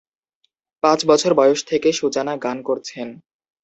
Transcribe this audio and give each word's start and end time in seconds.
পাঁচ 0.83 0.99
বছর 1.05 1.31
বয়স 1.33 1.59
থেকে 1.65 1.89
সুজানা 1.91 2.33
গান 2.37 2.57
করছেন। 2.61 3.07